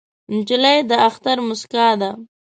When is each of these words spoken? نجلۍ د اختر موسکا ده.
نجلۍ 0.33 0.77
د 0.89 0.91
اختر 1.07 1.37
موسکا 1.47 1.87
ده. 2.01 2.11